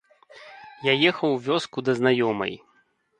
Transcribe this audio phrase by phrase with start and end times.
[0.85, 2.57] Я ехаў у вёску да знаёмай.